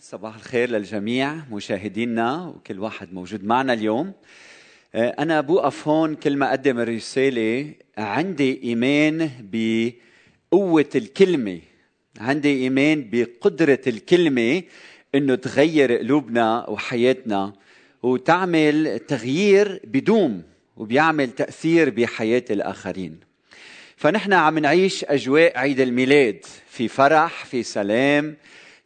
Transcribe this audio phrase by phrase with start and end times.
[0.00, 4.12] صباح الخير للجميع مشاهدينا وكل واحد موجود معنا اليوم.
[4.94, 11.60] آه، أنا بوقف هون كل ما أقدم الرسالة عندي إيمان بقوة الكلمة.
[12.20, 14.62] عندي إيمان بقدرة الكلمة
[15.14, 17.52] إنه تغير قلوبنا وحياتنا
[18.02, 20.42] وتعمل تغيير بدوم
[20.76, 23.20] وبيعمل تأثير بحياة الآخرين.
[23.96, 28.36] فنحن عم نعيش أجواء عيد الميلاد في فرح في سلام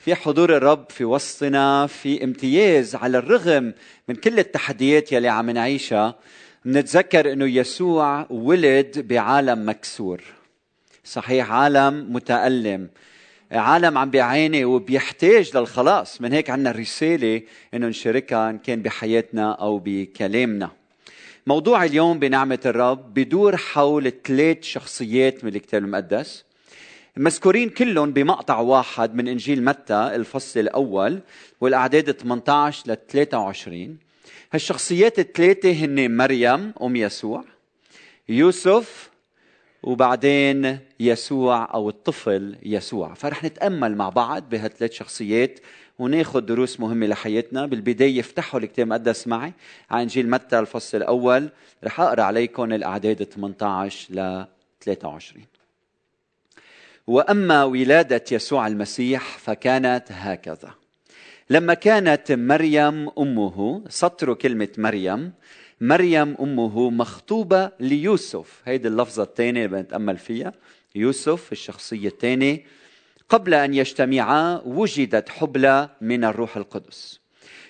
[0.04, 3.74] في حضور الرب في وسطنا في امتياز على الرغم
[4.08, 6.14] من كل التحديات يلي عم نعيشها
[6.66, 10.22] نتذكر إنه يسوع ولد بعالم مكسور.
[11.04, 12.88] صحيح عالم متألم.
[13.52, 16.20] عالم عم بيعاني وبيحتاج للخلاص.
[16.20, 17.42] من هيك عنا الرسالة
[17.74, 20.70] إنه نشاركها إن كان بحياتنا أو بكلامنا.
[21.46, 26.44] موضوع اليوم بنعمة الرب بدور حول ثلاث شخصيات من الكتاب المقدس.
[27.16, 31.20] مذكورين كلهم بمقطع واحد من إنجيل متى الفصل الأول
[31.60, 33.98] والأعداد 18 ل 23
[34.52, 37.44] هالشخصيات الثلاثه هن مريم أم يسوع
[38.28, 39.10] يوسف
[39.82, 43.14] وبعدين يسوع أو الطفل يسوع.
[43.14, 45.60] فرح نتأمل مع بعض بهالثلاث شخصيات
[45.98, 47.66] وناخذ دروس مهمة لحياتنا.
[47.66, 49.52] بالبداية افتحوا الكتاب المقدس معي
[49.90, 51.48] على إنجيل متى الفصل الأول.
[51.84, 54.46] رح أقرأ عليكم الأعداد 18 ل
[54.80, 55.51] 23
[57.06, 60.74] وأما ولادة يسوع المسيح فكانت هكذا.
[61.50, 65.32] لما كانت مريم أمه سطر كلمة مريم
[65.80, 68.62] مريم أمه مخطوبة ليوسف.
[68.64, 70.52] هيدي اللفظة الثانية اللي بنتأمل فيها.
[70.94, 72.64] يوسف الشخصية الثانية.
[73.28, 77.20] قبل أن يجتمعا وجدت حبلى من الروح القدس.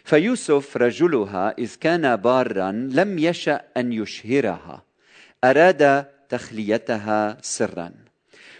[0.05, 4.83] فيوسف رجلها إذ كان بارا لم يشأ أن يشهرها.
[5.45, 7.93] أراد تخليتها سرا.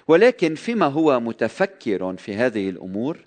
[0.09, 3.19] ولكن فيما هو متفكر في هذه الأمور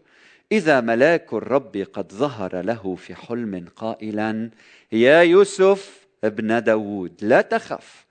[0.52, 4.50] إذا ملاك الرب قد ظهر له في حلم قائلا
[4.92, 8.06] يا يوسف ابن داود لا تخف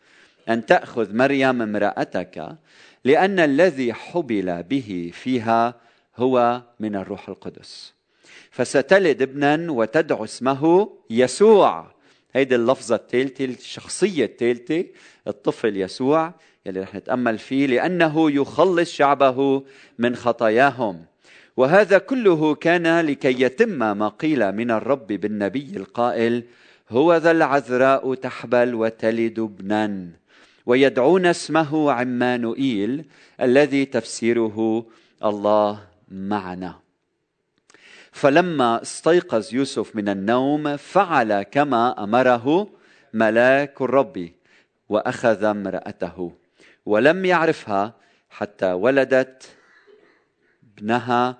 [0.48, 2.56] أن تأخذ مريم امرأتك
[3.04, 5.74] لأن الذي حبل به فيها
[6.16, 7.94] هو من الروح القدس.
[8.50, 11.94] فستلد ابنا وتدعو اسمه يسوع.
[12.32, 14.84] هيدي اللفظة الثالثة الشخصية الثالثة
[15.28, 16.34] الطفل يسوع.
[16.66, 19.62] يلي رح نتأمل فيه لأنه يخلص شعبه
[19.98, 21.04] من خطاياهم.
[21.56, 26.42] وهذا كله كان لكي يتم ما قيل من الرب بالنبي القائل
[26.90, 30.08] هو ذا العذراء تحبل وتلد ابنا.
[30.66, 33.04] ويدعون اسمه عمانوئيل
[33.40, 34.86] الذي تفسيره
[35.24, 36.74] الله معنا.
[38.12, 42.68] فلما استيقظ يوسف من النوم فعل كما أمره
[43.14, 44.28] ملاك الرب
[44.88, 46.43] وأخذ امرأته.
[46.86, 47.94] ولم يعرفها
[48.30, 49.56] حتى ولدت
[50.78, 51.38] ابنها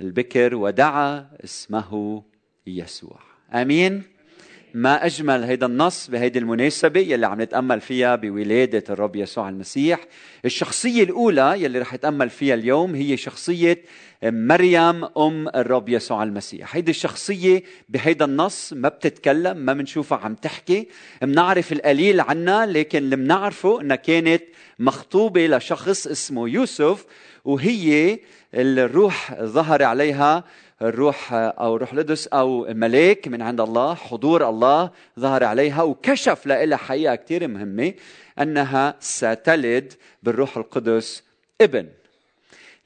[0.00, 2.22] البكر ودعا اسمه
[2.66, 3.20] يسوع.
[3.54, 4.15] آمين؟
[4.76, 10.00] ما أجمل هيدا النص بهيدي المناسبة يلي عم نتأمل فيها بولادة الرب يسوع المسيح.
[10.44, 13.82] الشخصية الأولى يلي رح نتأمل فيها اليوم هي شخصية
[14.22, 16.76] مريم أم الرب يسوع المسيح.
[16.76, 20.88] هيدي الشخصية بهيدا النص ما بتتكلم ما بنشوفها عم تحكي.
[21.22, 24.42] بنعرف القليل عنها لكن اللي بنعرفه إنها كانت
[24.78, 27.06] مخطوبة لشخص اسمه يوسف
[27.44, 28.18] وهي
[28.54, 30.44] الروح ظهر عليها
[30.82, 36.76] الروح أو روح القدس أو ملاك من عند الله حضور الله ظهر عليها وكشف لها
[36.76, 37.94] حقيقة كثير مهمة
[38.40, 39.92] أنها ستلد
[40.22, 41.22] بالروح القدس
[41.60, 41.88] ابن.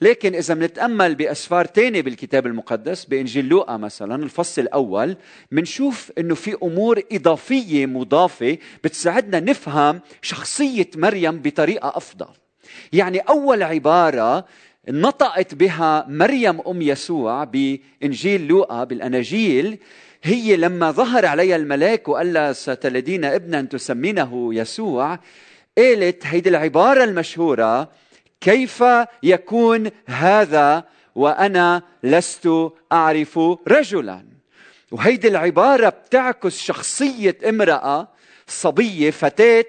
[0.00, 5.16] لكن إذا بنتأمل بأسفار تانية بالكتاب المقدس بإنجيل لوقا مثلا الفصل الأول
[5.52, 12.28] بنشوف إنه في أمور إضافية مضافة بتساعدنا نفهم شخصية مريم بطريقة أفضل.
[12.92, 14.44] يعني أول عبارة
[14.88, 19.78] نطقت بها مريم أم يسوع بإنجيل لوقا بالأناجيل.
[20.22, 25.18] هي لما ظهر عليها الملاك وقال لها ستلدين ابنا تسمينه يسوع
[25.78, 27.90] قالت هيدي العبارة المشهورة
[28.40, 28.84] كيف
[29.22, 32.48] يكون هذا وأنا لست
[32.92, 34.24] أعرف رجلا؟
[34.92, 38.08] وهيدي العبارة بتعكس شخصية امرأة
[38.46, 39.64] صبية فتاة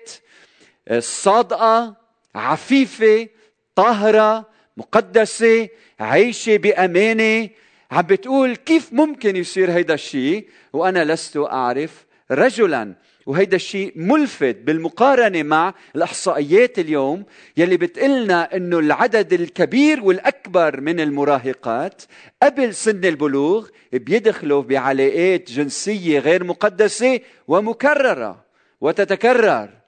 [0.99, 1.95] صادقة
[2.35, 3.27] عفيفة
[3.75, 5.69] طاهرة مقدسة
[5.99, 7.49] عايشة بأمانة.
[7.91, 12.95] عم بتقول كيف ممكن يصير هيدا الشيء وأنا لست أعرف رجلا.
[13.25, 17.23] وهيدا الشيء ملفت بالمقارنة مع الإحصائيات اليوم
[17.57, 22.01] يلي بتقلنا أنه العدد الكبير والأكبر من المراهقات
[22.43, 28.45] قبل سن البلوغ بيدخلوا بعلاقات جنسية غير مقدسة ومكررة
[28.81, 29.80] وتتكرر.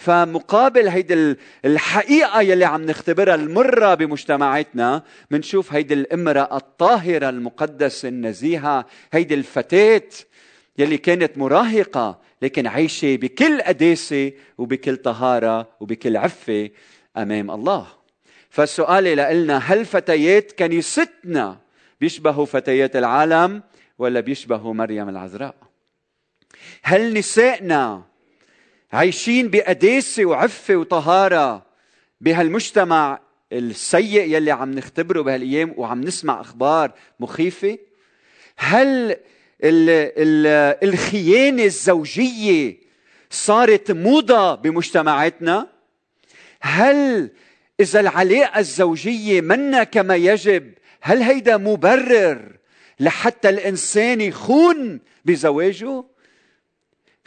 [0.00, 9.34] فمقابل هيدي الحقيقة يلي عم نختبرها المرة بمجتمعاتنا منشوف هيدي الامرأة الطاهرة المقدسة النزيهة هيدي
[9.34, 10.08] الفتاة
[10.78, 16.70] يلي كانت مراهقة لكن عايشة بكل قداسة وبكل طهارة وبكل عفة
[17.16, 17.86] أمام الله.
[18.50, 21.58] فالسؤال لنا هل فتيات كنيستنا
[22.00, 23.62] بيشبهوا فتيات العالم
[23.98, 25.54] ولا بيشبهوا مريم العذراء؟
[26.82, 28.09] هل نسائنا
[28.92, 31.66] عايشين بقداسة وعفة وطهارة
[32.20, 33.20] بهالمجتمع
[33.52, 37.78] السيء يلي عم نختبره بهالأيام وعم نسمع أخبار مخيفة.
[38.56, 38.88] هل
[39.64, 40.46] ال ال
[40.88, 42.76] الخيانة الزوجية
[43.30, 45.66] صارت موضة بمجتمعاتنا؟
[46.60, 47.30] هل
[47.80, 52.56] إذا العلاقة الزوجية منا كما يجب هل هيدا مبرر
[53.00, 56.04] لحتى الإنسان يخون بزواجه؟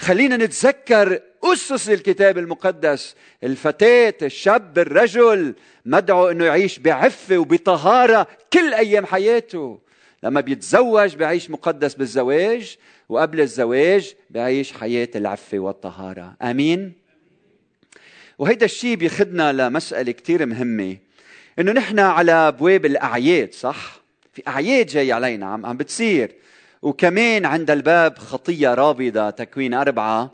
[0.04, 5.56] خلينا نتذكر أسس الكتاب المقدس الفتاة الشاب الرجل
[5.86, 9.80] مدعو أنه يعيش بعفة وبطهارة كل أيام حياته.
[10.24, 12.78] لما بيتزوج بيعيش مقدس بالزواج
[13.10, 16.36] وقبل الزواج بيعيش حياة العفة والطهارة.
[16.42, 16.94] آمين؟
[18.38, 20.98] وهيدا الشيء بيخدنا لمسألة كتير مهمة
[21.60, 24.02] إنه نحن على أبواب الأعياد صح؟
[24.34, 26.32] في أعياد جاي علينا عم بتصير.
[26.84, 30.32] وكمان عند الباب خطية رابضه تكوين أربعة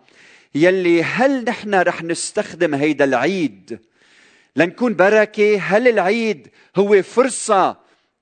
[0.56, 3.80] يلي هل نحن رح نستخدم هيدا العيد
[4.56, 7.78] لنكون بركة؟ هل العيد هو فرصة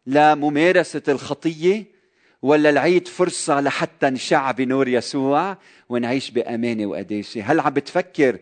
[0.07, 1.97] لممارسة الخطية؟
[2.41, 5.57] ولا العيد فرصة لحتى نشع بنور يسوع
[5.89, 8.39] ونعيش بأمانة وقداسة؟ هل عم بتفكر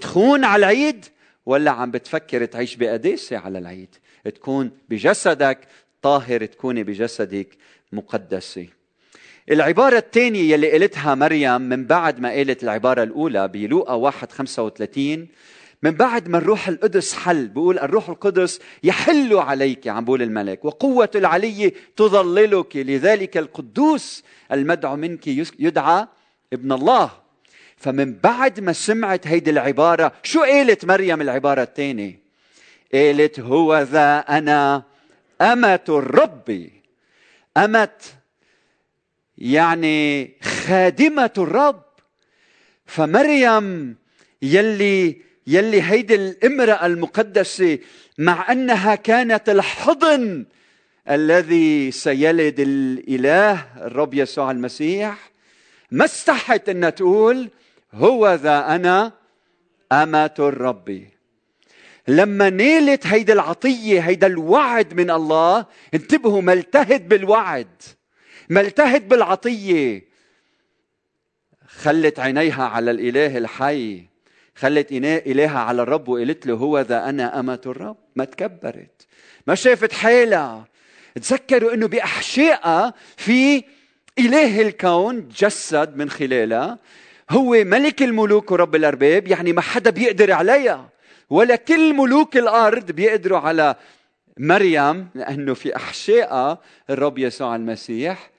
[0.00, 1.04] تخون على العيد
[1.46, 3.94] ولا عم بتفكر تعيش بقداسة على العيد؟
[4.24, 5.58] تكون بجسدك
[6.02, 7.48] طاهر تكوني بجسدك
[7.92, 8.77] مقدسة
[9.50, 15.28] العبارة الثانية يلي قالتها مريم من بعد ما قالت العبارة الأولى بلوقا 1 35
[15.82, 21.10] من بعد ما الروح القدس حل بيقول الروح القدس يحل عليك عم بقول الملك وقوة
[21.14, 25.26] العلي تظللك لذلك القدوس المدعو منك
[25.58, 26.06] يدعى
[26.52, 27.10] ابن الله.
[27.76, 32.20] فمن بعد ما سمعت هيدي العبارة شو قالت مريم العبارة الثانية؟
[32.94, 34.82] قالت هو ذا أنا
[35.40, 36.68] أمة الرب.
[37.56, 37.88] أمة
[39.38, 41.82] يعني خادمة الرب.
[42.86, 43.96] فمريم
[44.42, 47.78] يلي يلي هيدي الامرأة المقدسة
[48.18, 50.46] مع أنها كانت الحضن
[51.10, 55.30] الذي سيلد الإله الرب يسوع المسيح
[55.90, 57.50] ما استحت أن تقول
[57.94, 59.12] هو ذا أنا
[59.92, 61.02] أمة الرب.
[62.08, 67.82] لما نالت هيدا العطية هيدا الوعد من الله انتبهوا ملتهد بالوعد.
[68.50, 70.08] ملتهد بالعطية.
[71.66, 74.02] خلت عينيها على الإله الحي.
[74.54, 77.96] خلت إلهها على الرب وقالت له هو ذا أنا أمة الرب.
[78.16, 79.06] ما تكبرت.
[79.46, 80.64] ما شافت حالها.
[81.14, 83.64] تذكروا أنه بأحشائها في
[84.18, 86.78] إله الكون جسد من خلالها.
[87.30, 89.28] هو ملك الملوك ورب الأرباب.
[89.28, 90.88] يعني ما حدا بيقدر عليها.
[91.30, 93.76] ولا كل ملوك الأرض بيقدروا على
[94.38, 96.58] مريم لأنه في أحشائها
[96.90, 98.30] الرب يسوع المسيح.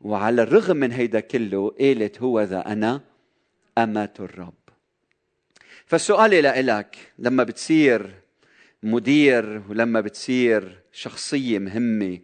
[0.00, 3.00] وعلى الرغم من هيدا كله قالت هو ذا أنا
[3.78, 4.54] أمة الرب.
[5.86, 8.14] فالسؤال لك لما بتصير
[8.82, 12.18] مدير ولما بتصير شخصية مهمة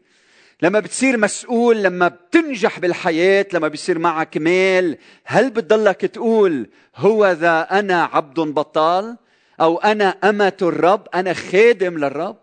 [0.63, 7.61] لما بتصير مسؤول لما بتنجح بالحياة لما بيصير معك مال هل بتضلك تقول هو ذا
[7.61, 9.17] أنا عبد بطال؟
[9.61, 12.37] أو أنا أمة الرب أنا خادم للرب؟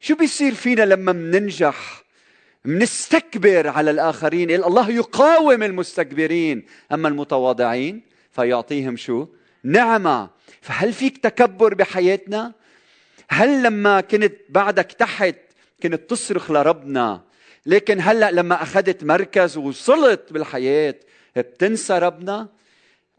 [0.00, 2.02] شو بيصير فينا لما مننجح
[2.64, 4.50] منستكبر على الآخرين.
[4.50, 6.66] الله يقاوم المستكبرين.
[6.92, 9.26] أما المتواضعين فيعطيهم شو?
[9.64, 10.30] نعمة.
[10.60, 12.52] فهل فيك تكبر بحياتنا؟
[13.30, 15.36] هل لما كنت بعدك تحت
[15.82, 17.20] كنت تصرخ لربنا؟
[17.66, 20.94] لكن هلأ لما أخذت مركز ووصلت بالحياة
[21.36, 22.48] بتنسى ربنا؟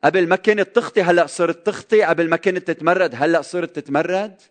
[0.03, 2.03] قبل ما كانت تخطي هلأ صرت تخطي.
[2.03, 4.41] قبل ما كانت تتمرد هلأ صرت تتمرد.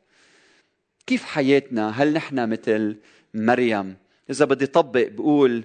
[1.07, 2.97] كيف حياتنا؟ هل نحن مثل
[3.35, 3.97] مريم
[4.31, 5.65] إذا بدي طبق بقول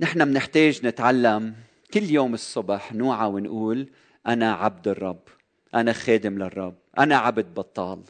[0.00, 1.54] نحن بنحتاج نتعلم
[1.94, 3.88] كل يوم الصبح نوعى ونقول
[4.26, 5.22] أنا عبد الرب
[5.74, 8.02] أنا خادم للرب أنا عبد بطال.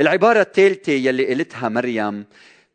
[0.00, 2.24] العبارة الثالثة يلي قلتها مريم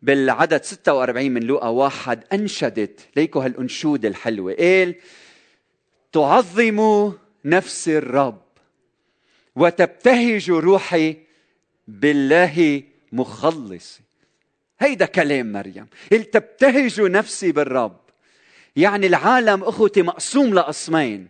[0.02, 4.54] بالعدد 46 من لوقا واحد أنشدت ليكو هالأنشودة الحلوة.
[4.54, 4.96] قال
[6.12, 7.12] تعظم
[7.46, 8.42] نفس الرب
[9.56, 11.18] وتبتهج روحي
[11.88, 14.00] بالله مخلص.
[14.82, 15.88] هيدا كلام مريم.
[16.12, 18.00] قال تبتهج نفسي بالرب.
[18.76, 21.28] يعني العالم أخوتي مقسوم لقسمين.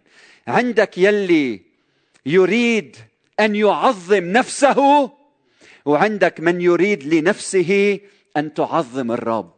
[0.48, 1.62] عندك يلي
[2.26, 2.96] يريد
[3.40, 5.12] أن يعظم نفسه
[5.86, 8.00] وعندك من يريد لنفسه
[8.38, 9.54] أن تعظم الرب.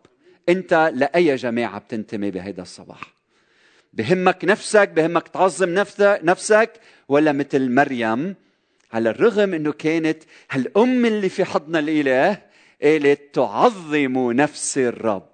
[0.50, 3.14] أنت لأي جماعة بتنتمي بهذا الصباح؟
[3.94, 6.72] بهمك نفسك بهمك تعظم نفسك
[7.10, 8.36] ولا مثل مريم
[8.94, 12.42] على الرغم إنه كانت هالأم اللي في حضن الإله
[12.84, 15.30] قالت تعظم نفس الرب.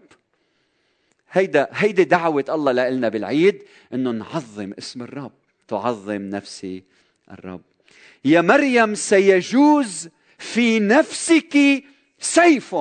[1.31, 3.63] هيدا هيدي دعوة الله لنا بالعيد
[3.93, 5.31] إنه نعظم اسم الرب
[5.67, 6.83] تعظم نفسي
[7.31, 7.61] الرب.
[8.25, 11.83] يا مريم سيجوز في نفسك
[12.19, 12.75] سيف.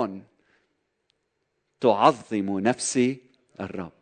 [1.80, 3.20] تعظم نفسي
[3.60, 3.92] الرب.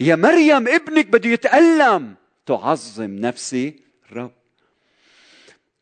[0.00, 2.14] يا مريم ابنك بده يتألم.
[2.46, 3.80] تعظم نفسي
[4.10, 4.32] الرب.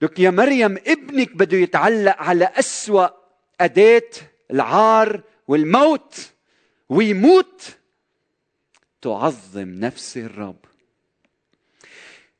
[0.02, 3.19] لك يا مريم ابنك بده يتعلق على أسوأ
[3.60, 4.10] أداة
[4.50, 6.30] العار والموت
[6.88, 7.76] ويموت.
[9.02, 10.64] تعظم نفسي الرب.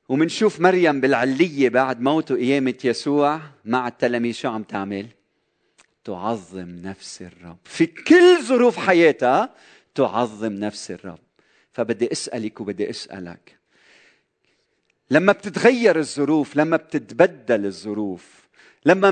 [0.08, 4.34] ومنشوف مريم بالعلية بعد موت وقيامة يسوع مع التلاميذ.
[4.34, 5.06] شو عم تعمل؟
[6.04, 7.58] تعظم نفس الرب.
[7.64, 9.54] في كل ظروف حياتها
[9.94, 11.18] تعظم نفس الرب.
[11.72, 13.58] فبدي أسألك وبدي أسألك.
[15.10, 18.39] لما بتتغير الظروف لما بتتبدل الظروف
[18.86, 19.10] لما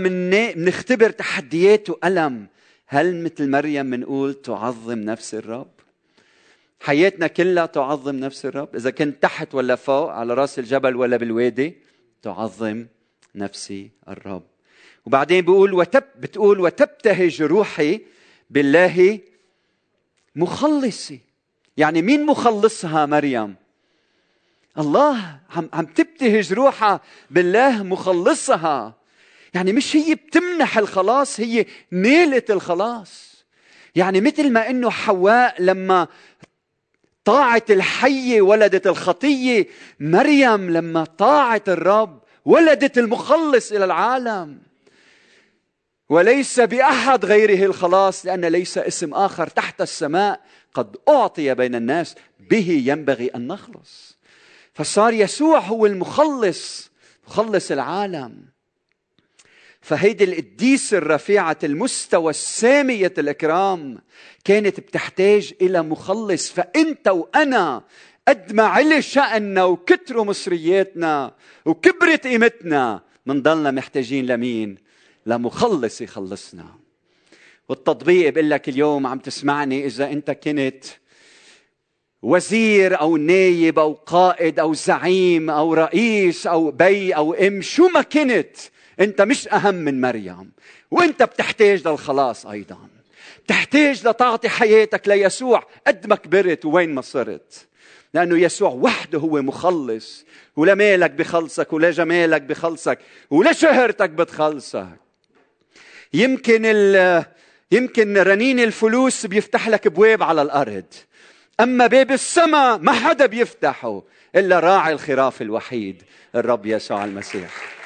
[0.57, 2.47] منختبر تحديات وألم
[2.87, 5.71] هل مثل مريم منقول تعظم نفس الرب؟
[6.81, 11.77] حياتنا كلها تعظم نفس الرب؟ إذا كنت تحت ولا فوق على رأس الجبل ولا بالوادي
[12.23, 12.87] تعظم
[13.35, 14.43] نفسي الرب.
[15.07, 18.01] وبعدين بيقول وتب بتقول وتبتهج روحي
[18.51, 19.21] بالله
[20.37, 21.21] مخلصي.
[21.77, 23.55] يعني مين مخلصها مريم؟
[24.79, 25.41] الله.
[25.57, 28.98] عم عم تبتهج روحها بالله مخلصها.
[29.59, 33.45] يعني مش هي بتمنح الخلاص هي نالت الخلاص.
[33.95, 36.09] يعني مثل ما إنه حواء لما
[37.25, 39.67] طاعت الحية ولدت الخطية
[40.01, 44.59] مريم لما طاعت الرب ولدت المخلص إلى العالم.
[46.09, 50.41] وليس بأحد غيره الخلاص لأن ليس اسم آخر تحت السماء
[50.75, 52.15] قد أعطي بين الناس
[52.51, 54.19] به ينبغي أن نخلص.
[54.75, 56.91] فصار يسوع هو المخلص
[57.27, 58.58] مخلص العالم.
[59.89, 63.99] فهيدي القديسة الرفيعة المستوى السامية الإكرام
[64.45, 67.83] كانت بتحتاج إلى مخلص فأنت وأنا
[68.29, 74.77] قد ما علي شأننا وكتروا مصرياتنا وكبرت قيمتنا منضلنا محتاجين لمين؟
[75.27, 76.67] لمخلص يخلصنا
[77.69, 80.85] والتطبيق بقول لك اليوم عم تسمعني إذا أنت كنت
[82.23, 88.03] وزير أو نايب أو قائد أو زعيم أو رئيس أو بي أو أم شو ما
[88.03, 88.57] كنت
[89.01, 90.51] انت مش اهم من مريم
[90.91, 92.79] وانت بتحتاج للخلاص أيضا.
[93.45, 97.67] بتحتاج لتعطي حياتك ليسوع قد ما كبرت وين ما صرت.
[98.15, 100.25] لأنه يسوع وحده هو مخلص
[100.57, 102.99] ولا مالك بخلصك ولا جمالك بخلصك
[103.31, 104.89] ولا شهرتك بتخلصك.
[106.15, 107.25] يمكن ال
[107.73, 110.85] يمكن رنين الفلوس بيفتح لك ابواب على الأرض.
[111.61, 114.03] أما باب السماء ما حدا بيفتحه
[114.37, 116.03] إلا راعي الخراف الوحيد
[116.35, 117.78] الرب يسوع المسيح.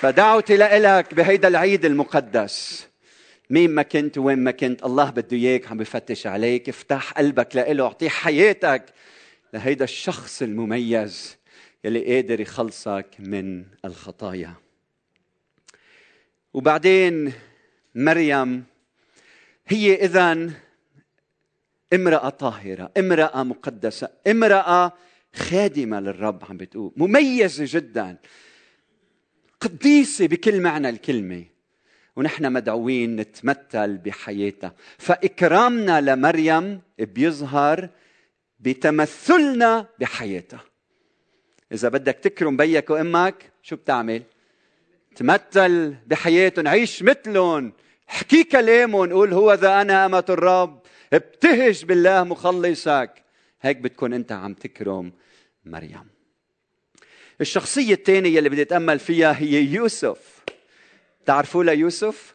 [0.00, 2.86] فدعوتي لك بهيدا العيد المقدس.
[3.50, 6.68] مين ما كنت وين ما كنت الله بده إياك عم بفتش عليك.
[6.68, 8.84] افتح قلبك لإله اعطيه حياتك
[9.54, 11.36] لهيدا الشخص المميز
[11.84, 14.54] يلي قادر يخلصك من الخطايا.
[16.54, 17.32] وبعدين
[17.94, 18.64] مريم
[19.66, 20.50] هي اذا
[21.92, 24.92] امرأة طاهرة امرأة مقدسة امرأة
[25.34, 28.16] خادمة للرب عم بتقول مميزة جدا.
[29.60, 31.44] قديسة بكل معنى الكلمة.
[32.16, 37.88] ونحن مدعوين نتمثل بحياتها فإكرامنا لمريم بيظهر
[38.60, 40.64] بتمثلنا بحياتها.
[41.72, 44.22] إذا بدك تكرم بيك وأمك شو بتعمل؟
[45.16, 47.72] تمثل بحياتهم عيش مثلهم.
[48.10, 50.82] احكي كلامهم قول هو ذا أنا أمة الرب.
[51.12, 53.22] ابتهج بالله مخلصك.
[53.60, 55.12] هيك بتكون أنت عم تكرم
[55.64, 56.19] مريم.
[57.40, 60.18] الشخصية الثانية اللي بدي أتأمل فيها هي يوسف.
[61.26, 62.34] تعرفوا ليوسف؟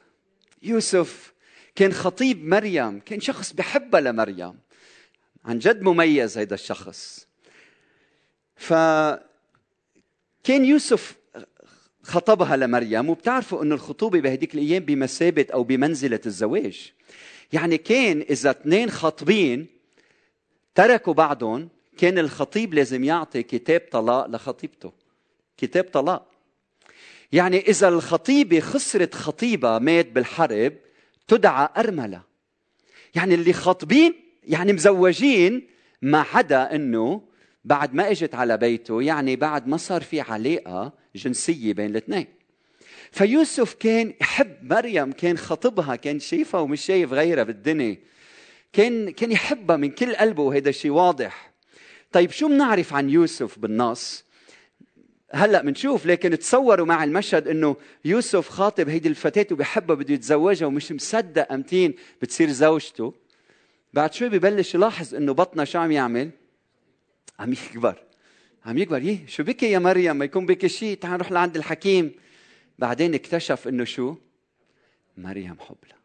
[0.64, 1.34] يوسف؟
[1.76, 4.60] كان خطيب مريم كان شخص بحبها لمريم.
[5.46, 7.28] عن جد مميز هذا الشخص.
[8.56, 8.74] ف
[10.44, 11.16] كان يوسف
[12.04, 16.94] خطبها لمريم وبتعرفوا إنه الخطوبة بهديك الأيام بمثابة أو بمنزلة الزواج.
[17.54, 19.68] يعني كان إذا اثنين خاطبين
[20.76, 24.92] تركوا بعضهم كان الخطيب لازم يعطي كتاب طلاق لخطيبته.
[25.58, 26.32] كتاب طلاق.
[27.32, 30.74] يعني إذا الخطيبة خسرت خطيبة مات بالحرب
[31.28, 32.22] تدعى أرملة.
[33.16, 35.68] يعني اللي خاطبين يعني مزوجين
[36.02, 37.22] ما عدا أنه
[37.66, 42.28] بعد ما إجت على بيته يعني بعد ما صار في علاقة جنسية بين الاثنين.
[43.12, 47.98] فيوسف كان يحب مريم كان خطبها كان شايفها ومش شايف غيرها بالدنيا.
[48.74, 51.55] كان كان يحبها من كل قلبه وهذا الشيء واضح.
[52.16, 54.26] طيب شو بنعرف عن يوسف بالنص
[55.32, 60.92] هلأ بنشوف لكن تصوروا مع المشهد إنه يوسف خاطب هيدي الفتاه وبحبها بده يتزوجها ومش
[60.92, 63.14] مصدق أمتين بتصير زوجته.
[63.94, 66.30] بعد شوي ببلش يلاحظ إنه بطنها شو عم يعمل؟
[67.40, 68.04] عم يكبر.
[68.66, 69.02] عم يكبر.
[69.02, 72.12] يه شو بكي يا مريم؟ ما يكون بكي شيء تعال نروح لعند الحكيم.
[72.80, 74.16] بعدين اكتشف إنه شو؟
[75.18, 76.05] مريم حبلى.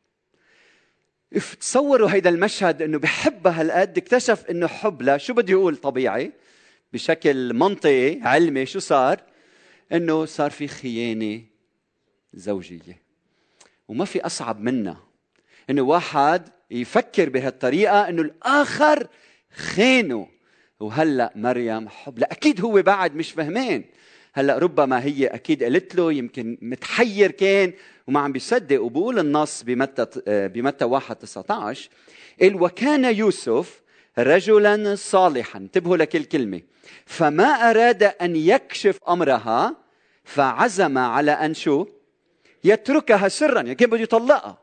[1.61, 6.33] تصوروا هيدا المشهد إنه بحبها هالقد اكتشف إنه حبلى شو بده يقول طبيعي؟
[6.93, 9.21] بشكل منطقي علمي شو صار؟
[9.93, 11.43] إنه صار في خيانة
[12.35, 13.03] زوجية.
[13.89, 15.05] وما في أصعب منها
[15.71, 19.09] إنه واحد يفكر بهالطريقة إنه الآخر
[19.53, 20.29] خانه
[20.81, 22.19] وهلأ مريم حب.
[22.19, 23.85] لا أكيد هو بعد مش فهمان
[24.33, 27.73] هلا ربما هي أكيد قالت له يمكن متحير كان
[28.07, 31.91] وما عم بيصدق وبقول النص بمتى بمتى 1 19
[32.41, 33.81] قال وكان يوسف
[34.19, 35.59] رجلا صالحا.
[35.59, 36.61] انتبهوا لكل كلمة.
[37.07, 39.77] فما أراد أن يكشف أمرها
[40.25, 41.87] فعزم على أن شو؟
[42.65, 43.57] يتركها سرا.
[43.57, 44.59] يعني كان بده يطلقها؟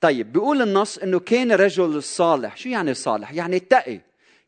[0.00, 2.56] طيب بيقول النص إنه كان رجل صالح.
[2.56, 4.00] شو يعني صالح؟ يعني اتقي.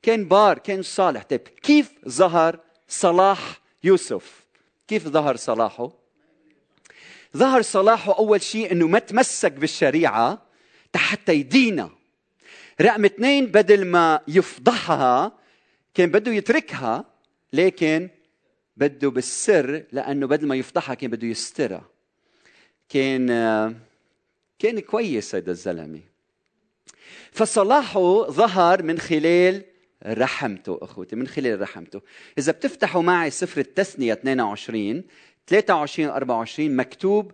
[0.03, 1.23] كان بار كان صالح.
[1.23, 2.59] طيب كيف ظهر
[2.89, 4.47] صلاح يوسف
[4.89, 5.93] كيف ظهر صلاحه؟
[7.37, 10.47] ظهر صلاحه أول شيء إنه ما تمسك بالشريعة
[10.97, 11.91] حتى يدينا.
[12.81, 15.39] رقم اثنين بدل ما يفضحها
[15.95, 17.05] كان بده يتركها
[17.53, 18.09] لكن
[18.77, 21.89] بده بالسر لأنه بدل ما يفضحها كان بده يسترها.
[22.89, 23.27] كان
[24.59, 26.01] كان كويس هذا الزلمة.
[27.33, 29.65] فصلاحه ظهر من خلال
[30.07, 32.01] رحمته أخوتي من خلال رحمته.
[32.39, 35.05] إذا بتفتحوا معي سفر التثنية 22
[35.47, 37.33] 23 24 مكتوب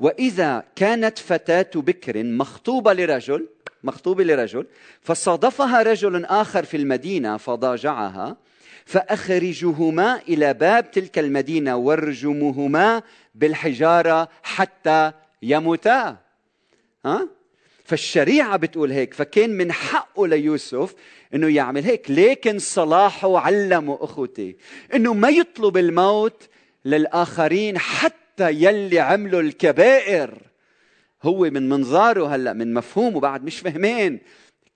[0.00, 3.48] وإذا كانت فتاة بكر مخطوبة لرجل
[3.84, 4.66] مخطوبة لرجل
[5.00, 8.36] فصادفها رجل آخر في المدينة فضاجعها
[8.84, 13.02] فاخرجوهما إلى باب تلك المدينة وارجموهما
[13.34, 16.16] بالحجارة حتى يموتا.
[17.04, 17.28] ها؟
[17.84, 20.94] فالشريعة بتقول هيك فكان من حقه ليوسف
[21.34, 22.10] إنه يعمل هيك.
[22.10, 24.56] لكن صلاحه علمه أخوتي
[24.94, 26.48] إنه ما يطلب الموت
[26.84, 30.38] للآخرين حتى يلي عملوا الكبائر.
[31.22, 34.18] هو من منظاره هلأ من مفهومه بعد مش فهمان.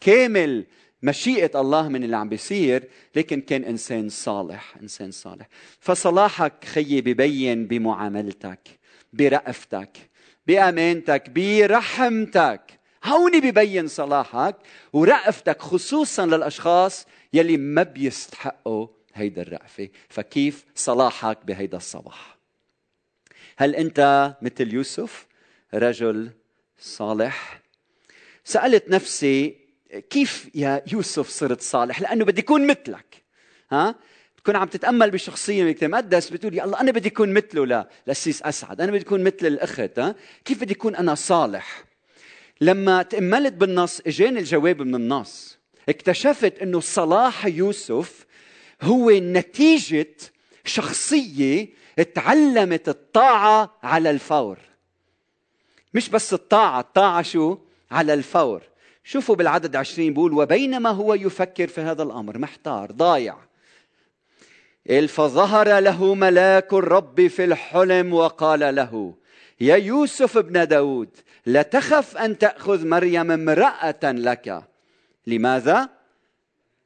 [0.00, 0.66] كامل
[1.02, 2.84] مشيئة الله من اللي عم بيصير
[3.16, 5.48] لكن كان إنسان صالح إنسان صالح.
[5.80, 8.60] فصلاحك خيي ببين بمعاملتك
[9.12, 9.96] برأفتك
[10.46, 12.75] بأمانتك برحمتك.
[13.06, 14.56] هون ببين صلاحك
[14.92, 19.88] ورأفتك خصوصا للأشخاص يلي ما بيستحقوا هيدا الرأفة.
[20.08, 22.36] فكيف صلاحك بهيدا الصباح؟
[23.56, 25.26] هل أنت مثل يوسف
[25.74, 26.30] رجل
[26.78, 27.60] صالح؟
[28.44, 29.56] سألت نفسي
[30.10, 33.22] كيف يا يوسف صرت صالح؟ لأنه بدي أكون مثلك
[33.72, 33.94] ها؟
[34.36, 37.66] تكون عم تتأمل بشخصية من مقدس بتقول يا الله أنا بدي اكون مثله.
[37.66, 40.14] لا للسيس أسعد أنا بدي اكون مثل الأخت ها؟
[40.44, 41.84] كيف بدي اكون أنا صالح؟
[42.60, 45.58] لما تأملت بالنص إجاني الجواب من النص.
[45.88, 48.26] اكتشفت إنه صلاح يوسف
[48.82, 50.16] هو نتيجة
[50.64, 51.68] شخصية
[52.14, 54.58] تعلمت الطاعة على الفور.
[55.94, 57.58] مش بس الطاعة الطاعة شو؟
[57.90, 58.62] على الفور.
[59.04, 62.38] شوفوا بالعدد عشرين بيقول وبينما هو يفكر في هذا الأمر.
[62.38, 63.36] محتار ضايع.
[65.08, 69.14] فظهر له ملاك الرب في الحلم وقال له
[69.60, 71.08] يا يوسف ابن داود
[71.46, 74.64] لا تخف أن تأخذ مريم امرأة لك.
[75.26, 75.88] لماذا؟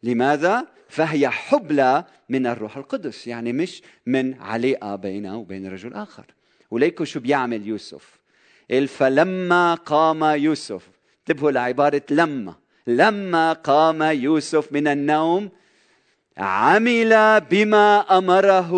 [0.03, 6.25] لماذا؟ فهي حبلى من الروح القدس يعني مش من علاقة بينه وبين رجل آخر.
[6.71, 8.21] وليكو شو بيعمل يوسف؟
[8.89, 10.89] فلما قام يوسف.
[11.21, 12.55] انتبهوا لعبارة لما
[12.87, 15.51] لما قام يوسف من النوم
[16.37, 18.73] عمل بما أمره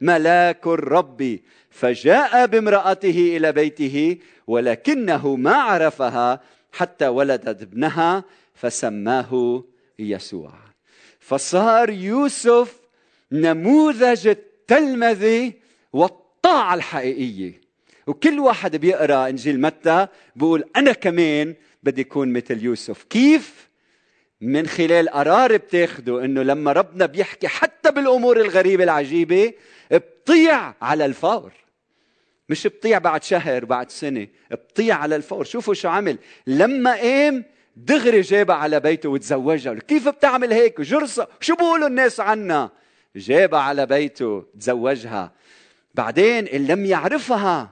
[0.00, 1.38] ملاك الرب.
[1.76, 6.40] فجاء بامرأته إلى بيته ولكنه ما عرفها
[6.72, 9.64] حتى ولدت ابنها فسماه
[9.98, 10.52] يسوع.
[11.20, 12.80] فصار يوسف
[13.32, 15.52] نموذج التلمذه
[15.92, 17.60] والطاعة الحقيقية.
[18.06, 23.02] وكل واحد بيقرأ إنجيل متى بيقول أنا كمان بدي أكون مثل يوسف.
[23.02, 23.68] كيف؟
[24.40, 29.52] من خلال قرار بتاخده إنه لما ربنا بيحكي حتى بالأمور الغريبة العجيبة
[29.90, 31.65] بطيع على الفور.
[32.48, 35.44] مش بطيع بعد شهر بعد سنة بطيع على الفور.
[35.44, 36.18] شوفوا شو عمل.
[36.46, 37.44] لما قام
[37.76, 39.74] دغري جابها على بيته وتزوجها.
[39.74, 41.28] كيف بتعمل هيك؟ جرصة.
[41.40, 42.70] شو بيقولوا الناس عنا؟
[43.16, 45.32] جابها على بيته تزوجها.
[45.94, 47.70] بعدين إن لم يعرفها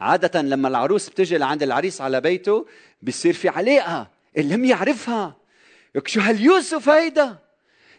[0.00, 2.66] عادة لما العروس بتجي لعند العريس على بيته
[3.02, 5.36] بيصير في علاقة إن لم يعرفها.
[6.06, 7.38] شو هاليوسف هيدا؟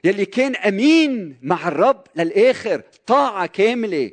[0.03, 4.11] يلي كان أمين مع الرب للآخر طاعة كاملة.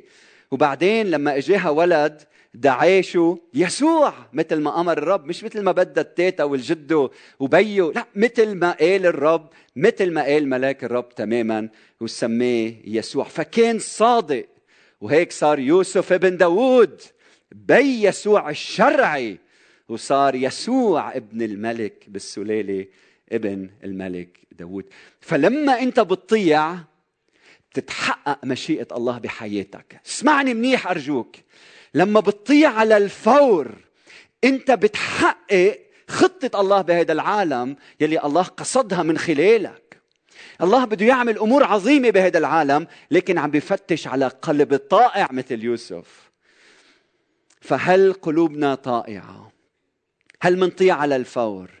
[0.51, 2.21] وبعدين لما إجاها ولد
[2.53, 7.09] دعاه شو؟ يسوع مثل ما أمر الرب مش مثل ما بدها التيتا والجدو
[7.39, 11.69] وبيو لا مثل ما قال الرب مثل ما قال ملاك الرب تماما
[12.01, 14.45] وسماه يسوع فكان صادق
[15.01, 17.01] وهيك صار يوسف ابن داوود
[17.51, 19.37] بي يسوع الشرعي
[19.89, 22.85] وصار يسوع ابن الملك بالسلالة
[23.31, 24.85] ابن الملك داوود
[25.21, 26.77] فلما أنت بتطيع
[27.73, 30.01] تتحقق مشيئة الله بحياتك.
[30.05, 31.35] اسمعني منيح أرجوك.
[31.93, 33.71] لما بتطيع على الفور
[34.43, 40.01] أنت بتحقق خطة الله بهذا العالم يلي الله قصدها من خلالك.
[40.61, 46.31] الله بده يعمل أمور عظيمة بهذا العالم لكن عم بفتش على قلب طائع مثل يوسف.
[47.61, 49.51] فهل قلوبنا طائعة؟
[50.41, 51.80] هل منطيع على الفور؟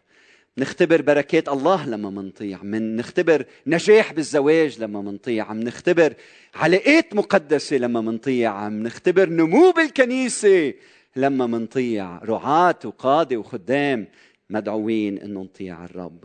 [0.61, 6.13] نختبر بركات الله لما منطيع من نختبر نجاح بالزواج لما منطيع عم نختبر
[6.55, 10.73] علاقات مقدسة لما منطيع عم نختبر نمو بالكنيسة
[11.15, 14.07] لما منطيع رعاة وقادة وخدام
[14.49, 16.23] مدعوين إنه نطيع الرب.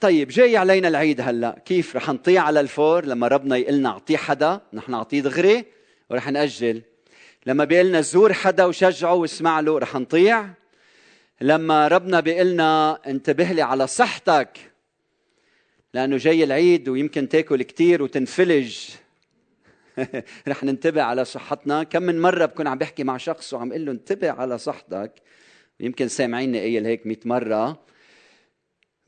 [0.00, 4.60] طيب جاي علينا العيد هلأ كيف رح نطيع على الفور؟ لما ربنا يقلنا أعطيه حدا
[4.72, 5.64] نحن نعطيه دغري
[6.10, 6.82] ورح نأجل.
[7.46, 10.48] لما بيقلنا زور حدا وشجعه واسمع له رح نطيع؟
[11.40, 14.58] لما ربنا بيقلنا انتبه لي على صحتك
[15.94, 18.78] لأنه جاي العيد ويمكن تاكل كثير وتنفلج.
[20.48, 21.82] رح ننتبه على صحتنا.
[21.82, 25.12] كم من مرة بكون عم بحكي مع شخص وعم أقول له انتبه على صحتك.
[25.80, 27.84] يمكن سامعيني قايل هيك 100 مرة.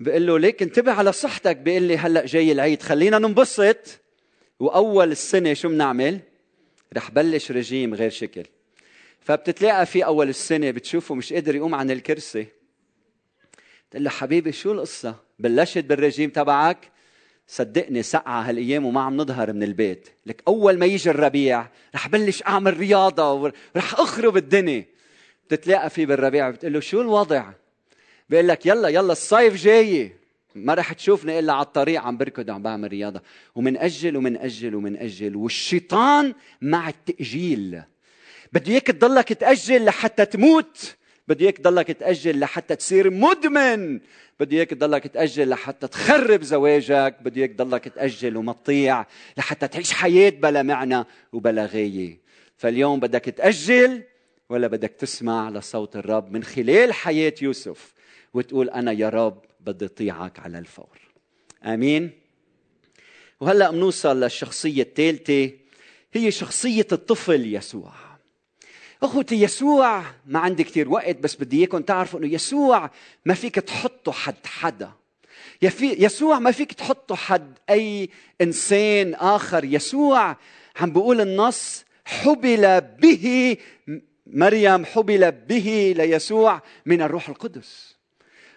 [0.00, 1.56] بقول له ليك انتبه على صحتك.
[1.56, 2.82] بيقول لي هلأ جاي العيد.
[2.82, 4.00] خلينا ننبسط.
[4.60, 6.20] وأول السنة شو بنعمل؟
[6.96, 8.44] رح بلش رجيم غير شكل.
[9.20, 12.46] فبتتلاقى في أول السنة بتشوفه مش قادر يقوم عن الكرسي.
[13.90, 16.90] تقول له حبيبي شو القصة؟ بلشت بالرجيم تبعك؟
[17.46, 20.08] صدقني سقعة هالأيام وما عم نظهر من البيت.
[20.26, 24.84] لك أول ما يجي الربيع رح بلش أعمل رياضة ورح أخرب الدنيا.
[25.46, 27.52] بتتلاقى فيه بالربيع بتقول له شو الوضع؟
[28.30, 30.12] بيقول لك يلا يلا الصيف جاي.
[30.54, 33.22] ما رح تشوفني إلا على الطريق عم بركض عم بعمل رياضة.
[33.54, 37.82] ومنأجل ومنأجل ومنأجل والشيطان مع التأجيل.
[38.52, 40.96] بده إياك تضلك تأجل لحتى تموت.
[41.28, 44.00] بده إياك تضلك تأجل لحتى تصير مدمن.
[44.40, 47.16] بده إياك تضلك تأجل لحتى تخرب زواجك.
[47.22, 49.06] بده إياك تضلك تأجل وما تطيع
[49.38, 52.20] لحتى تعيش حياة بلا معنى وبلا غاية.
[52.56, 54.02] فاليوم بدك تأجل
[54.48, 57.92] ولا بدك تسمع لصوت الرب من خلال حياة يوسف
[58.34, 60.98] وتقول أنا يا رب بدي أطيعك على الفور.
[61.64, 62.10] آمين.
[63.40, 65.50] وهلأ بنوصل للشخصية الثالثة.
[66.12, 68.09] هي شخصية الطفل يسوع.
[69.02, 72.90] أخوتي يسوع ما عندي كثير وقت بس بدي إياكم تعرفوا إنه يسوع
[73.26, 74.92] ما فيك تحطه حد حدا.
[75.82, 78.08] يسوع ما فيك تحطه حد أي
[78.40, 79.64] إنسان آخر.
[79.64, 80.36] يسوع
[80.76, 83.56] عم بيقول النص حبل به
[84.26, 87.99] مريم حبل به ليسوع من الروح القدس.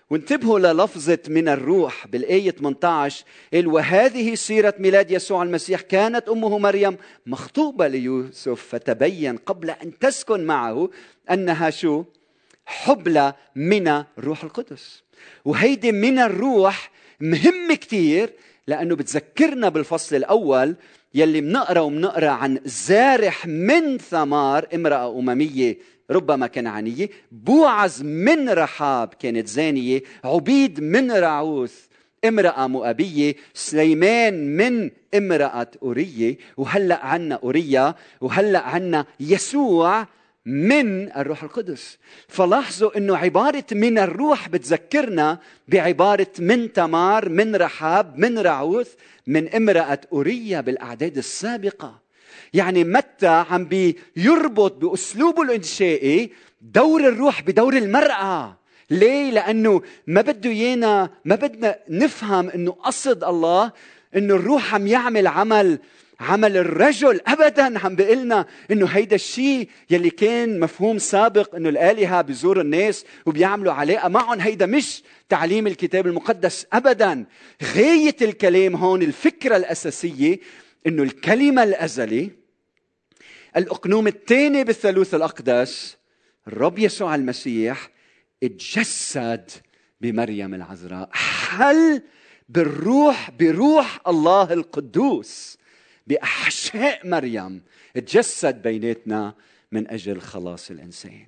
[0.09, 6.97] وانتبهوا للفظة من الروح بالآية 18 قال وهذه سيرة ميلاد يسوع المسيح كانت أمه مريم
[7.25, 10.89] مخطوبة ليوسف فتبين قبل أن تسكن معه
[11.31, 12.03] أنها شو؟
[12.65, 13.87] حبلى من
[14.17, 15.03] الروح القدس.
[15.45, 18.33] وهيدي من الروح مهم كتير
[18.67, 20.75] لأنه بتذكرنا بالفصل الأول
[21.13, 25.77] يلي منقرا ومنقرا عن زارح من ثمار امرأة أممية
[26.13, 30.01] ربما كنعانية بوعز من رحاب كانت زانية.
[30.23, 31.73] عبيد من رعوث
[32.25, 33.35] امرأة مؤبية.
[33.53, 36.37] سليمان من امرأة أورية.
[36.57, 37.95] وهلأ عنا أورية.
[38.21, 40.07] وهلأ عنا يسوع
[40.45, 41.97] من الروح القدس.
[42.27, 48.93] فلاحظوا إنه عبارة من الروح بتذكرنا بعبارة من تمار من رحاب من رعوث
[49.27, 52.02] من امرأة أورية بالأعداد السابقة.
[52.53, 56.29] يعني متى عم بيربط باسلوبه الإنشائي
[56.61, 58.57] دور الروح بدور المرأة؟
[58.89, 63.71] ليه؟ لأنه ما بده ايانا ما بدنا نفهم إنه قصد الله
[64.15, 65.79] إنه الروح عم يعمل عمل
[66.19, 67.19] عمل الرجل.
[67.27, 73.73] ابدا عم بيقلنا إنه هيدا الشيء يلي كان مفهوم سابق إنه الآلهة بيزوروا الناس وبيعملوا
[73.73, 76.65] علاقه معهم هيدا مش تعليم الكتاب المقدس.
[76.73, 77.25] ابدا
[77.75, 80.39] غاية الكلام هون الفكرة الأساسية
[80.87, 82.42] إنه الكلمة الأزلي
[83.57, 85.97] الأقنوم الثاني بالثالوث الأقدس
[86.47, 87.89] الرب يسوع المسيح
[88.43, 89.51] اتجسد
[90.01, 91.09] بمريم العذراء.
[91.13, 92.01] حل
[92.49, 95.57] بالروح بروح الله القدوس
[96.07, 97.61] بأحشاء مريم
[97.93, 99.35] تجسد بيناتنا
[99.71, 101.27] من أجل خلاص الإنسان؟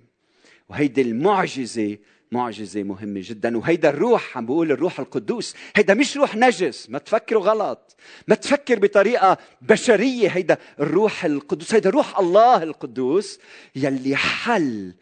[0.70, 1.98] وهيدي المعجزة
[2.36, 3.58] معجزة مهمة جدا.
[3.58, 6.90] وهيدا الروح عم بقول الروح القدوس هيدا مش روح نجس.
[6.90, 7.96] ما تفكروا غلط.
[8.28, 10.30] ما تفكر بطريقة بشرية.
[10.30, 13.40] هيدا الروح القدوس هيدا روح الله القدوس
[13.76, 14.94] يلي حل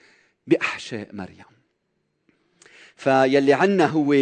[0.48, 1.46] بأحشاء مريم.
[2.96, 4.16] فيلي عنا هو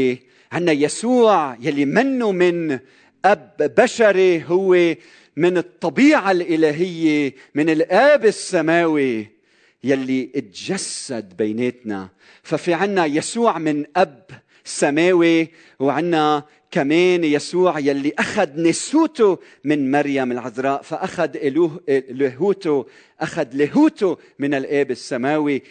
[0.52, 2.80] عنا يسوع يلي منه من
[3.26, 4.96] أب بشري هو
[5.36, 9.41] من الطبيعة الإلهية من الآب السماوي.
[9.84, 12.10] يلي اتجسد بيناتنا.
[12.44, 14.26] ففي عنا يسوع من أب
[14.64, 20.82] سماوي وعنا كمان يسوع يلي أخذ نسوته من مريم العذراء.
[20.82, 22.86] فأخذ إلوه لاهوته
[23.20, 25.62] أخذ لاهوته من الآب السماوي.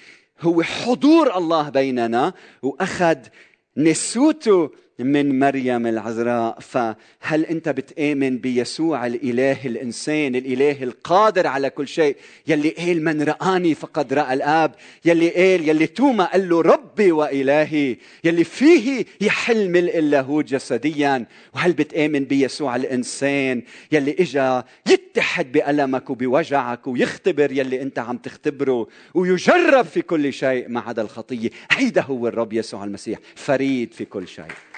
[0.41, 3.19] هو حضور الله بيننا وأخذ
[3.77, 4.71] نسوته
[5.05, 12.71] من مريم العذراء فهل أنت بتآمن بيسوع الإله الإنسان الإله القادر على كل شيء؟ يلي
[12.71, 14.75] قال من رآني فقد رأى الآب.
[15.05, 17.97] يلي قال يلي توما قال له ربي وإلهي.
[18.25, 21.27] يلي فيه يحل ملء اللاهوت جسديا.
[21.55, 29.85] وهل بتآمن بيسوع الإنسان؟ يلي إجا يتحد بألمك وبوجعك ويختبر يلي أنت عم تختبره ويجرب
[29.85, 31.51] في كل شيء ما عدا الخطية.
[31.71, 34.70] هيدا هو الرب يسوع المسيح فريد في كل شيء.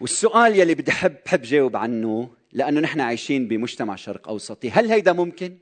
[0.00, 4.70] والسؤال يلي بدي حب حب جاوب عنه لأنه نحن عايشين بمجتمع شرق أوسطي.
[4.70, 5.56] هل هيدا ممكن؟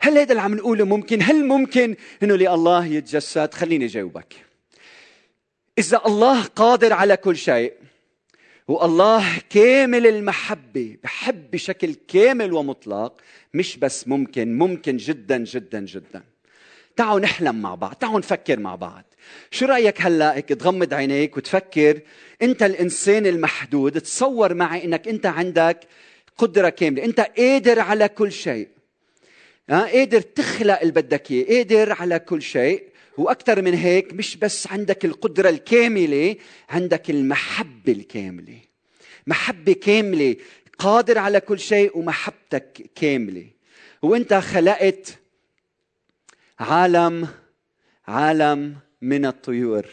[0.00, 3.54] هل هيدا اللي عم نقوله ممكن؟ هل ممكن؟ إنه لله يتجسد.
[3.54, 4.34] خليني جاوبك
[5.78, 7.72] إذا الله قادر على كل شيء
[8.68, 13.20] والله كامل المحبة بحب بشكل كامل ومطلق
[13.54, 16.22] مش بس ممكن ممكن جدا جدا جدا.
[16.96, 19.07] تعالوا نحلم مع بعض تعالوا نفكر مع بعض.
[19.50, 22.00] شو رأيك هلأ هيك تغمض عينيك وتفكر
[22.42, 25.80] أنت الإنسان المحدود تصور معي أنك أنت عندك
[26.38, 27.04] قدرة كاملة.
[27.04, 28.68] أنت قادر على كل شيء.
[29.70, 31.56] ها؟ قادر تخلق اللي بدك إياه.
[31.56, 32.82] قادر على كل شيء.
[33.16, 36.36] وأكثر من هيك مش بس عندك القدرة الكاملة
[36.68, 38.58] عندك المحبة الكاملة.
[39.26, 40.36] محبة كاملة.
[40.78, 43.46] قادر على كل شيء ومحبتك كاملة.
[44.02, 45.18] وأنت خلقت
[46.58, 47.28] عالم
[48.08, 49.86] عالم من الطيور.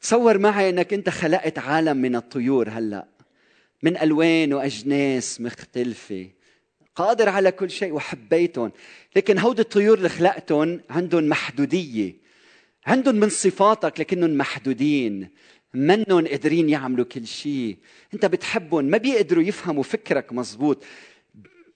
[0.00, 3.06] تصور معي إنك أنت خلقت عالم من الطيور هلأ
[3.82, 6.28] من ألوان وأجناس مختلفة.
[6.94, 8.72] قادر على كل شيء وحبيتهم.
[9.16, 12.16] لكن هود الطيور اللي خلقتهم عندهم محدودية.
[12.86, 15.28] عندهم من صفاتك لكنهم محدودين.
[15.74, 17.76] منهم قادرين يعملوا كل شيء.
[18.14, 20.84] أنت بتحبهم ما بيقدروا يفهموا فكرك مزبوط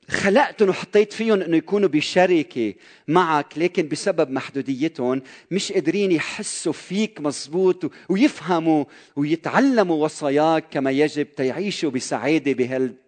[0.08, 2.74] خلقتهم وحطيت فيهم إنه يكونوا بشركة
[3.08, 8.84] معك لكن بسبب محدوديتهم مش قادرين يحسوا فيك مزبوط ويفهموا
[9.16, 12.52] ويتعلموا وصاياك كما يجب تيعيشوا بسعادة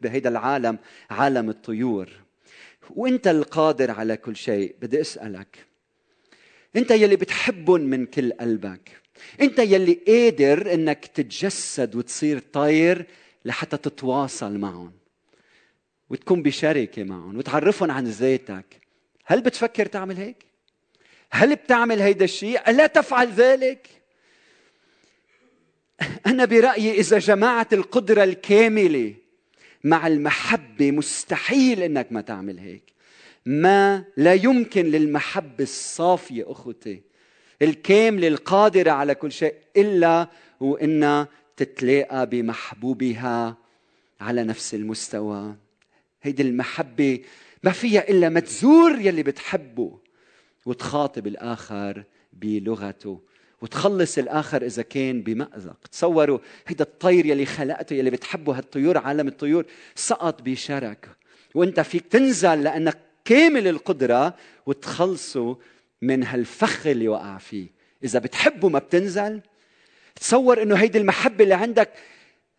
[0.00, 0.78] بهذا العالم
[1.10, 2.08] عالم الطيور.
[2.90, 4.74] وإنت القادر على كل شيء.
[4.82, 5.66] بدي أسألك
[6.76, 8.90] إنت يلي بتحبهم من كل قلبك.
[9.40, 13.06] إنت يلي قادر إنك تتجسد وتصير طاير
[13.44, 14.92] لحتى تتواصل معهم.
[16.10, 18.80] وتكون بشركة معهم وتعرفهم عن ذاتك
[19.24, 20.36] هل بتفكر تعمل هيك؟
[21.30, 23.88] هل بتعمل هيدا الشيء؟ ألا تفعل ذلك؟
[26.26, 29.14] أنا برأيي إذا جمعت القدرة الكاملة
[29.84, 32.92] مع المحبة مستحيل إنك ما تعمل هيك
[33.46, 37.02] ما لا يمكن للمحبة الصافية أخوتي
[37.62, 40.28] الكاملة القادرة على كل شيء إلا
[40.60, 43.56] وإنها تتلاقى بمحبوبها
[44.20, 45.56] على نفس المستوى
[46.28, 47.20] هيدي المحبة
[47.62, 49.98] ما فيها إلا ما تزور يلي بتحبه
[50.66, 53.20] وتخاطب الآخر بلغته
[53.62, 55.76] وتخلص الآخر إذا كان بمأزق.
[55.92, 59.64] تصوروا هيدا الطير يلي خلقته يلي بتحبه هالطيور عالم الطيور
[59.94, 61.08] سقط بشرك.
[61.54, 64.34] وأنت فيك تنزل لأنك كامل القدرة
[64.66, 65.58] وتخلصه
[66.02, 67.66] من هالفخ اللي وقع فيه.
[68.04, 69.40] إذا بتحبه ما بتنزل.
[70.16, 71.90] تصور إنه هيدي المحبة اللي عندك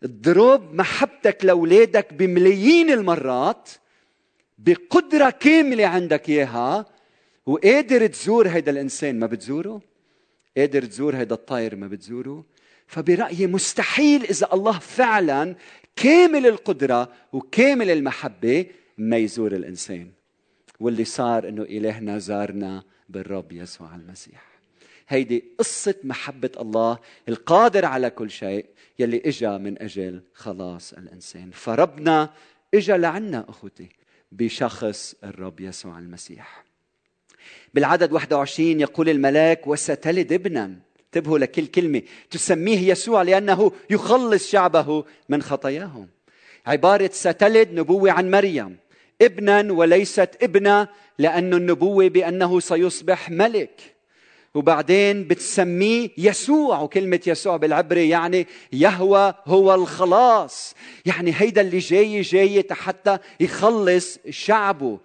[0.02, 3.70] تضرب محبتك لأولادك بملايين المرات
[4.58, 6.86] بقدرة كاملة عندك إياها
[7.46, 9.82] وقادر تزور هيدا الإنسان ما بتزوره
[10.56, 12.44] قادر تزور هيدا الطائر ما بتزوره.
[12.86, 15.56] فبرأيي مستحيل إذا الله فعلا
[15.96, 18.66] كامل القدرة وكامل المحبة
[18.98, 20.10] ما يزور الإنسان
[20.80, 24.49] واللي صار إنه إلهنا زارنا بالرب يسوع المسيح.
[25.10, 28.66] هيدي قصة محبة الله القادر على كل شيء
[28.98, 31.50] يلي إجا من أجل خلاص الإنسان.
[31.50, 32.30] فربنا
[32.74, 33.88] إجا لعنا أخوتي
[34.32, 36.64] بشخص الرب يسوع المسيح.
[37.74, 40.76] بالعدد 21 يقول الملاك وستلد ابنا.
[41.06, 42.02] انتبهوا لكل كلمة.
[42.30, 46.08] تسميه يسوع لأنه يخلص شعبه من خطاياهم
[46.66, 48.76] عبارة ستلد نبوة عن مريم.
[49.22, 53.99] ابنا وليست ابنة لأن النبوة بأنه سيصبح ملك.
[54.54, 60.74] وبعدين بتسميه يسوع وكلمة يسوع بالعبري يعني يهوى هو الخلاص
[61.06, 64.98] يعني هيدا اللي جاي جاي حتى يخلص شعبه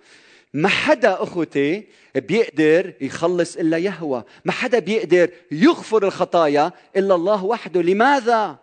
[0.54, 1.84] ما حدا أخوتي
[2.16, 8.58] بيقدر يخلص إلا يهوى ما حدا بيقدر يغفر الخطايا إلا الله وحده لماذا؟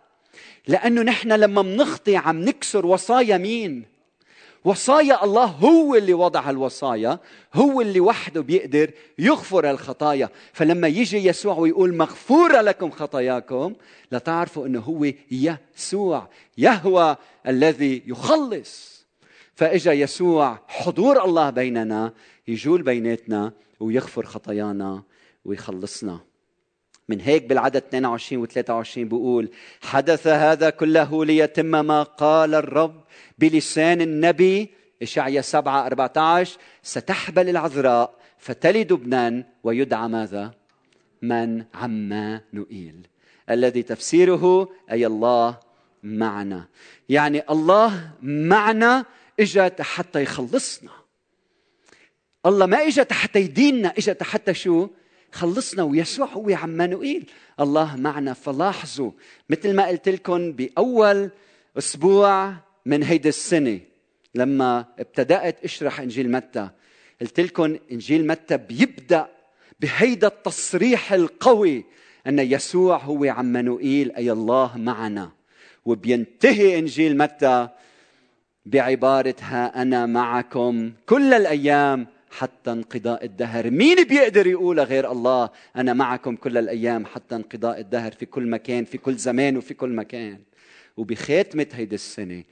[0.68, 3.91] لأنه نحن لما منخطي عم نكسر وصايا مين؟
[4.64, 7.18] وصايا الله هو اللي وضع الوصايا
[7.54, 13.74] هو اللي وحده بيقدر يغفر الخطايا فلما يجي يسوع ويقول مغفورة لكم خطاياكم
[14.12, 19.06] لتعرفوا أنه هو يسوع يهوى الذي يخلص.
[19.54, 22.12] فإجا يسوع حضور الله بيننا
[22.48, 25.02] يجول بيناتنا ويغفر خطايانا
[25.44, 26.20] ويخلصنا.
[27.08, 33.04] من هيك بالعدد 22 و 23 بيقول حدث هذا كله ليتم ما قال الرب
[33.42, 34.70] بلسان النبي
[35.02, 40.54] إشعيا 7 14 ستحبل العذراء فتلد ابنا ويدعى ماذا؟
[41.22, 43.06] من عمانوئيل
[43.50, 45.58] الذي تفسيره أي الله
[46.02, 46.68] معنا.
[47.08, 49.04] يعني الله معنا
[49.40, 50.90] اجى حتى يخلصنا.
[52.46, 54.88] الله ما اجى حتى يديننا اجى حتى شو؟
[55.32, 59.10] خلصنا ويسوع هو عمانوئيل الله معنا فلاحظوا
[59.50, 61.30] مثل ما قلت لكم بأول
[61.78, 62.54] أسبوع
[62.86, 63.80] من هيدي السنة
[64.34, 66.68] لما ابتدأت اشرح إنجيل متى.
[67.20, 69.28] قلت لكم إنجيل متى بيبدأ
[69.80, 71.84] بهيدا التصريح القوي
[72.26, 75.32] أن يسوع هو عمانوئيل أي الله معنا.
[75.84, 77.68] وبينتهي إنجيل متى
[78.66, 83.70] بعبارة ها أنا معكم كل الأيام حتى انقضاء الدهر.
[83.70, 88.84] مين بيقدر يقول غير الله أنا معكم كل الأيام حتى انقضاء الدهر في كل مكان
[88.84, 90.38] في كل زمان وفي كل مكان؟
[90.96, 92.42] وبخاتمة هيدي السنة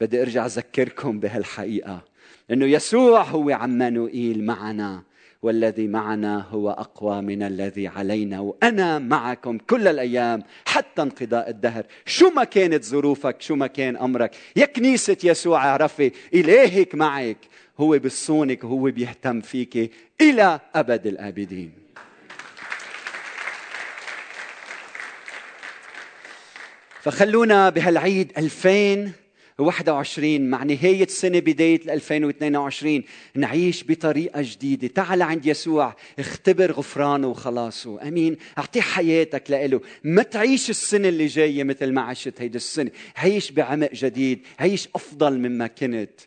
[0.00, 2.04] بدي أرجع أذكركم بهالحقيقة.
[2.50, 5.02] أنه يسوع هو عمانوئيل معنا
[5.42, 11.86] والذي معنا هو أقوى من الذي علينا وأنا معكم كل الأيام حتى انقضاء الدهر.
[12.06, 14.36] شو ما كانت ظروفك شو ما كان أمرك.
[14.56, 17.38] يا كنيسة يسوع اعرفي إلهك معك.
[17.80, 21.72] هو بصونك وهو بيهتم فيك إلى أبد الآبدين.
[27.02, 28.32] فخلونا بهالعيد
[29.60, 33.02] 2021 مع نهاية سنة بداية 2022
[33.34, 34.88] نعيش بطريقة جديدة.
[34.88, 38.08] تعال عند يسوع اختبر غفرانه وخلاصه.
[38.08, 38.36] أمين.
[38.58, 39.80] أعطيه حياتك لإله.
[40.04, 42.90] ما تعيش السنة اللي جاية مثل ما عشت هيدي السنة.
[43.16, 44.40] عيش بعمق جديد.
[44.60, 46.20] عيش أفضل مما كنت.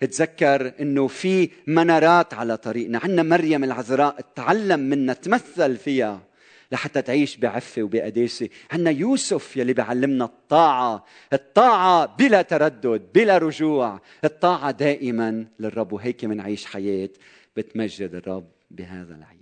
[0.00, 2.98] تذكر إنه في منارات على طريقنا.
[2.98, 6.27] عندنا مريم العذراء تعلم منا تمثل فيها.
[6.72, 8.48] لحتى تعيش بعفة وبقداسة.
[8.70, 11.04] عندنا يوسف يلي بيعلمنا الطاعة.
[11.32, 14.00] الطاعة بلا تردد بلا رجوع.
[14.24, 17.10] الطاعة دائما للرب وهيك منعيش حياة
[17.56, 19.37] بتمجد الرب بهذا العيد